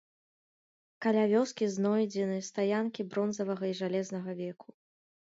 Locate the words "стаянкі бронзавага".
2.47-3.65